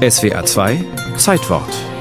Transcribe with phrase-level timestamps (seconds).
[0.00, 0.84] SWA 2
[1.16, 1.99] Zeitwort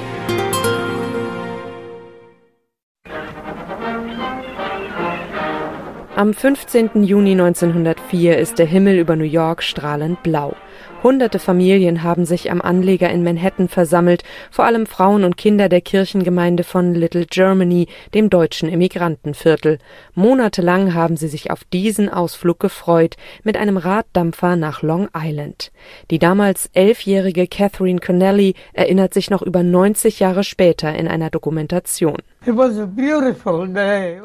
[6.19, 7.05] Am 15.
[7.05, 10.53] Juni 1904 ist der Himmel über New York strahlend blau.
[11.01, 15.79] Hunderte Familien haben sich am Anleger in Manhattan versammelt, vor allem Frauen und Kinder der
[15.79, 19.77] Kirchengemeinde von Little Germany, dem deutschen Immigrantenviertel.
[20.13, 23.15] Monatelang haben sie sich auf diesen Ausflug gefreut,
[23.45, 25.71] mit einem Raddampfer nach Long Island.
[26.11, 32.17] Die damals elfjährige Catherine Connelly erinnert sich noch über 90 Jahre später in einer Dokumentation.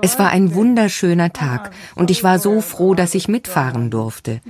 [0.02, 4.40] Es war ein wunderschöner Tag und ich war so froh, dass ich mitfahren durfte.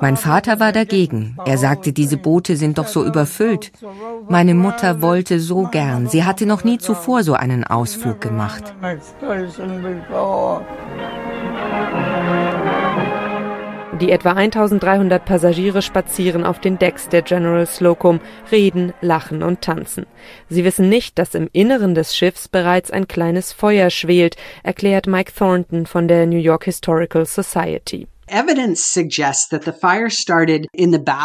[0.00, 1.36] Mein Vater war dagegen.
[1.46, 3.72] Er sagte, diese Boote sind doch so überfüllt.
[4.28, 6.06] Meine Mutter wollte so gern.
[6.08, 8.74] Sie hatte noch nie zuvor so einen Ausflug gemacht.
[14.00, 18.20] Die etwa 1300 Passagiere spazieren auf den Decks der General Slocum,
[18.50, 20.06] reden, lachen und tanzen.
[20.48, 25.32] Sie wissen nicht, dass im Inneren des Schiffs bereits ein kleines Feuer schwelt, erklärt Mike
[25.32, 28.08] Thornton von der New York Historical Society.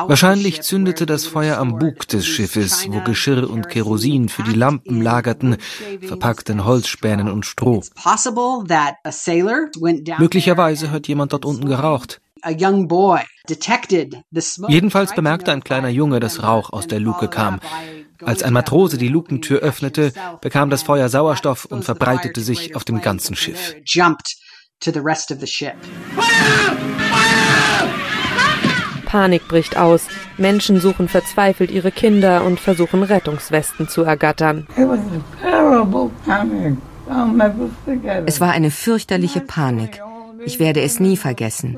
[0.07, 5.01] Wahrscheinlich zündete das Feuer am Bug des Schiffes, wo Geschirr und Kerosin für die Lampen
[5.01, 5.57] lagerten,
[6.05, 7.81] verpackt in Holzspänen und Stroh.
[10.17, 12.21] Möglicherweise hat jemand dort unten geraucht.
[14.67, 17.59] Jedenfalls bemerkte ein kleiner Junge, dass Rauch aus der Luke kam.
[18.23, 23.01] Als ein Matrose die Lukentür öffnete, bekam das Feuer Sauerstoff und verbreitete sich auf dem
[23.01, 23.75] ganzen Schiff.
[29.05, 30.05] Panik bricht aus.
[30.37, 34.67] Menschen suchen verzweifelt ihre Kinder und versuchen Rettungswesten zu ergattern.
[38.27, 40.01] Es war eine fürchterliche Panik.
[40.45, 41.77] Ich werde es nie vergessen.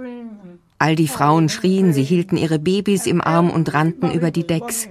[0.81, 4.87] All die Frauen schrien, sie hielten ihre Babys im Arm und rannten über die Decks.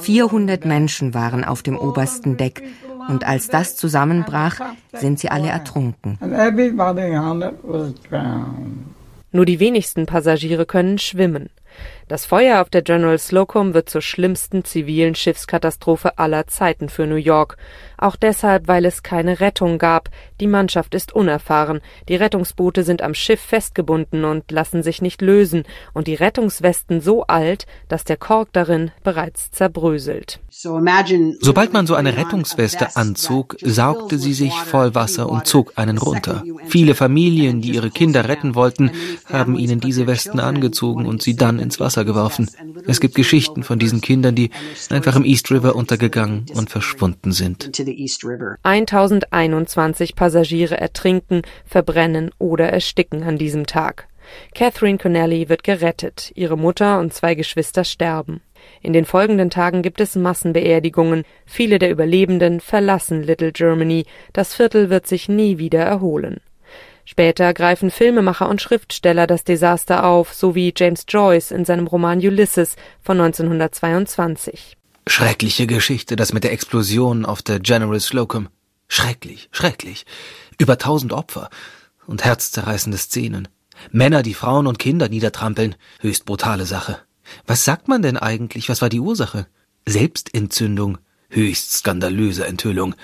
[0.00, 2.62] 400 Menschen waren auf dem obersten Deck.
[3.10, 4.58] Und als das zusammenbrach,
[4.94, 6.18] sind sie alle ertrunken.
[9.32, 11.50] Nur die wenigsten Passagiere können schwimmen.
[12.06, 17.14] Das Feuer auf der General Slocum wird zur schlimmsten zivilen Schiffskatastrophe aller Zeiten für New
[17.14, 17.56] York.
[17.96, 20.10] Auch deshalb, weil es keine Rettung gab.
[20.38, 21.80] Die Mannschaft ist unerfahren.
[22.08, 25.64] Die Rettungsboote sind am Schiff festgebunden und lassen sich nicht lösen.
[25.94, 30.40] Und die Rettungswesten so alt, dass der Kork darin bereits zerbröselt.
[30.50, 36.44] Sobald man so eine Rettungsweste anzog, saugte sie sich voll Wasser und zog einen runter.
[36.66, 38.90] Viele Familien, die ihre Kinder retten wollten,
[39.32, 42.50] haben ihnen diese Westen angezogen und sie dann ins Wasser geworfen.
[42.86, 44.50] Es gibt Geschichten von diesen Kindern, die
[44.90, 47.70] einfach im East River untergegangen und verschwunden sind.
[48.62, 54.08] 1021 Passagiere ertrinken, verbrennen oder ersticken an diesem Tag.
[54.54, 58.40] Catherine Connelly wird gerettet, ihre Mutter und zwei Geschwister sterben.
[58.80, 64.88] In den folgenden Tagen gibt es Massenbeerdigungen, viele der Überlebenden verlassen Little Germany, das Viertel
[64.88, 66.40] wird sich nie wieder erholen.
[67.04, 72.18] Später greifen Filmemacher und Schriftsteller das Desaster auf, so wie James Joyce in seinem Roman
[72.18, 74.76] Ulysses von 1922.
[75.06, 78.48] Schreckliche Geschichte, das mit der Explosion auf der General Slocum.
[78.88, 80.06] Schrecklich, schrecklich.
[80.58, 81.50] Über tausend Opfer
[82.06, 83.48] und herzzerreißende Szenen.
[83.90, 85.74] Männer, die Frauen und Kinder niedertrampeln.
[86.00, 86.98] Höchst brutale Sache.
[87.46, 88.68] Was sagt man denn eigentlich?
[88.70, 89.46] Was war die Ursache?
[89.86, 90.98] Selbstentzündung.
[91.28, 92.94] Höchst skandalöse Enthüllung.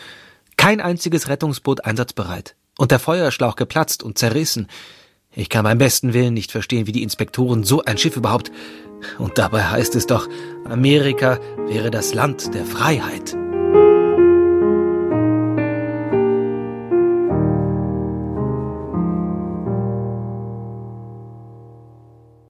[0.57, 4.69] Kein einziges Rettungsboot einsatzbereit und der Feuerschlauch geplatzt und zerrissen.
[5.35, 8.51] Ich kann beim besten Willen nicht verstehen, wie die Inspektoren so ein Schiff überhaupt.
[9.19, 10.29] Und dabei heißt es doch,
[10.65, 11.39] Amerika
[11.69, 13.37] wäre das Land der Freiheit.